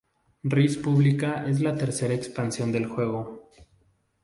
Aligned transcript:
Res 0.53 0.77
Publica 0.87 1.35
es 1.51 1.61
la 1.61 1.75
tercera 1.77 2.15
expansión 2.15 2.71
del 2.71 2.87
juego. 2.87 3.51